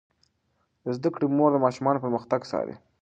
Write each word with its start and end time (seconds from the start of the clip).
د 0.83 0.85
زده 0.97 1.09
کړې 1.15 1.27
مور 1.37 1.49
د 1.53 1.57
ماشومانو 1.65 2.03
پرمختګ 2.03 2.41
څاري. 2.51 2.75